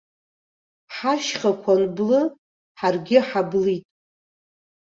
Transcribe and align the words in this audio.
Ҳашьхақәа 0.95 1.73
анблы, 1.77 2.21
ҳаргьы 2.79 3.19
ҳаблит! 3.27 3.83